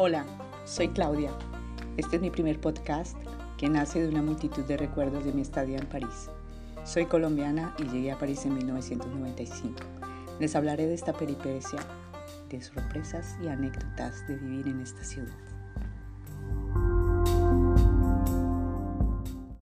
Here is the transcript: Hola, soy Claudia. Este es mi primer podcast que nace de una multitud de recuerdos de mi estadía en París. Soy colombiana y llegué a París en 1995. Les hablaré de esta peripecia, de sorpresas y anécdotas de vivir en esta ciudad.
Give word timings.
Hola, 0.00 0.24
soy 0.64 0.90
Claudia. 0.90 1.32
Este 1.96 2.14
es 2.14 2.22
mi 2.22 2.30
primer 2.30 2.60
podcast 2.60 3.16
que 3.56 3.68
nace 3.68 4.00
de 4.00 4.08
una 4.08 4.22
multitud 4.22 4.62
de 4.62 4.76
recuerdos 4.76 5.24
de 5.24 5.32
mi 5.32 5.40
estadía 5.40 5.76
en 5.76 5.88
París. 5.88 6.30
Soy 6.84 7.06
colombiana 7.06 7.74
y 7.78 7.88
llegué 7.88 8.12
a 8.12 8.16
París 8.16 8.46
en 8.46 8.54
1995. 8.54 9.74
Les 10.38 10.54
hablaré 10.54 10.86
de 10.86 10.94
esta 10.94 11.14
peripecia, 11.14 11.80
de 12.48 12.62
sorpresas 12.62 13.36
y 13.42 13.48
anécdotas 13.48 14.24
de 14.28 14.36
vivir 14.36 14.68
en 14.68 14.82
esta 14.82 15.02
ciudad. 15.02 15.34